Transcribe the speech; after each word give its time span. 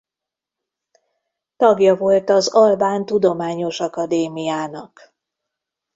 Tagja 1.57 1.95
volt 1.95 2.29
az 2.29 2.47
Albán 2.47 3.05
Tudományos 3.05 3.79
Akadémiának. 3.79 5.13